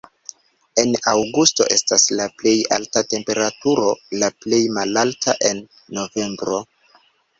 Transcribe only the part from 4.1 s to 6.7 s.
la plej malalta en novembro.